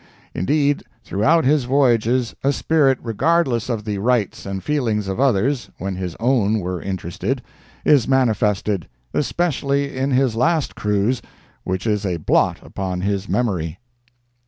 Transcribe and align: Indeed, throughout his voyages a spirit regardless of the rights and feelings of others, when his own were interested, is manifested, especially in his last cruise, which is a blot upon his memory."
Indeed, 0.33 0.81
throughout 1.03 1.45
his 1.45 1.65
voyages 1.65 2.33
a 2.43 2.51
spirit 2.51 2.97
regardless 3.03 3.69
of 3.69 3.85
the 3.85 3.99
rights 3.99 4.47
and 4.47 4.63
feelings 4.63 5.07
of 5.07 5.19
others, 5.19 5.69
when 5.77 5.95
his 5.95 6.15
own 6.19 6.59
were 6.59 6.81
interested, 6.81 7.43
is 7.85 8.07
manifested, 8.07 8.87
especially 9.13 9.95
in 9.95 10.09
his 10.09 10.35
last 10.35 10.73
cruise, 10.73 11.21
which 11.63 11.85
is 11.85 12.03
a 12.03 12.17
blot 12.17 12.57
upon 12.63 13.01
his 13.01 13.29
memory." 13.29 13.77